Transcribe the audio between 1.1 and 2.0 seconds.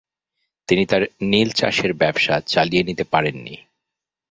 নীলচাষের